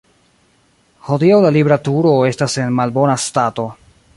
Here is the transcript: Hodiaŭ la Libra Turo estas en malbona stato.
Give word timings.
Hodiaŭ 1.09 1.37
la 1.45 1.51
Libra 1.57 1.77
Turo 1.89 2.15
estas 2.31 2.59
en 2.65 2.75
malbona 2.81 3.19
stato. 3.29 3.69